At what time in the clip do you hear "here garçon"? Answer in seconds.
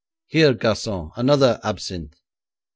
0.25-1.11